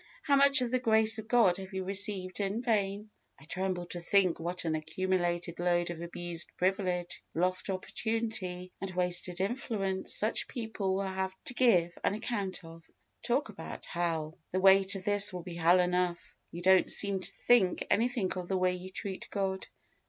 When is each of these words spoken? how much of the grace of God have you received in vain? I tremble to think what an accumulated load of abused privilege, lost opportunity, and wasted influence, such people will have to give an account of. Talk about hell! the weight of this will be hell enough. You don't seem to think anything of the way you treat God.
how 0.23 0.35
much 0.35 0.61
of 0.63 0.71
the 0.71 0.79
grace 0.79 1.19
of 1.19 1.27
God 1.27 1.57
have 1.57 1.73
you 1.73 1.83
received 1.83 2.39
in 2.39 2.59
vain? 2.63 3.11
I 3.39 3.43
tremble 3.45 3.85
to 3.85 3.99
think 3.99 4.39
what 4.39 4.65
an 4.65 4.73
accumulated 4.73 5.59
load 5.59 5.91
of 5.91 6.01
abused 6.01 6.49
privilege, 6.57 7.21
lost 7.35 7.69
opportunity, 7.69 8.71
and 8.81 8.89
wasted 8.95 9.39
influence, 9.39 10.15
such 10.15 10.47
people 10.47 10.95
will 10.95 11.03
have 11.03 11.35
to 11.45 11.53
give 11.53 11.95
an 12.03 12.15
account 12.15 12.65
of. 12.65 12.83
Talk 13.21 13.49
about 13.49 13.85
hell! 13.85 14.39
the 14.49 14.59
weight 14.59 14.95
of 14.95 15.05
this 15.05 15.31
will 15.31 15.43
be 15.43 15.53
hell 15.53 15.79
enough. 15.79 16.33
You 16.49 16.63
don't 16.63 16.89
seem 16.89 17.19
to 17.19 17.33
think 17.45 17.85
anything 17.91 18.33
of 18.33 18.47
the 18.47 18.57
way 18.57 18.73
you 18.73 18.89
treat 18.89 19.27
God. 19.29 19.67